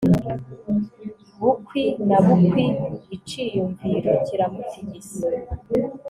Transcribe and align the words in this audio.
Bukwi 1.39 1.83
na 2.07 2.19
bukwi 2.25 2.65
iciyumviro 3.15 4.11
kiramutigisa 4.25 5.27